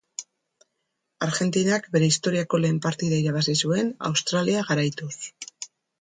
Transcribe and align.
Argentinak 1.25 1.85
bere 1.95 2.09
historiako 2.13 2.61
lehen 2.63 2.79
partida 2.87 3.19
irabazi 3.25 3.55
zuen, 3.67 3.93
Australia 4.11 4.65
garaituz. 4.71 5.15